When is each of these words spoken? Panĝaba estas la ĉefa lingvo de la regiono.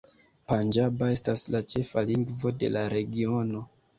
Panĝaba 0.51 1.09
estas 1.15 1.43
la 1.57 1.61
ĉefa 1.75 2.03
lingvo 2.11 2.53
de 2.65 2.73
la 2.79 2.87
regiono. 2.97 3.65